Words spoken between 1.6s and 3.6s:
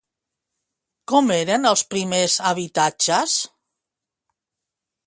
els primers habitatges?